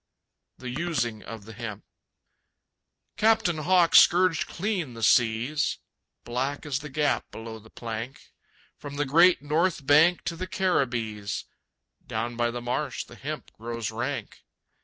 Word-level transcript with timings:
The 0.57 0.71
Using 0.71 1.21
of 1.21 1.45
the 1.45 1.53
Hemp. 1.53 1.83
Captain 3.17 3.59
Hawk 3.59 3.93
scourged 3.93 4.47
clean 4.47 4.95
the 4.95 5.03
seas 5.03 5.77
(Black 6.23 6.65
is 6.65 6.79
the 6.79 6.89
gap 6.89 7.29
below 7.29 7.59
the 7.59 7.69
plank) 7.69 8.31
From 8.79 8.95
the 8.95 9.05
Great 9.05 9.43
North 9.43 9.85
Bank 9.85 10.23
to 10.23 10.35
the 10.35 10.47
Caribbees 10.47 11.43
(Down 12.07 12.35
by 12.35 12.49
the 12.49 12.61
marsh 12.63 13.03
the 13.03 13.13
hemp 13.15 13.53
grows 13.53 13.91
rank). 13.91 14.39